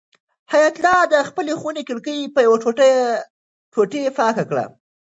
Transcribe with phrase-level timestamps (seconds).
[0.51, 2.57] حیات الله د خپلې خونې کړکۍ په یوې
[3.91, 4.65] ټوټې پاکه کړه.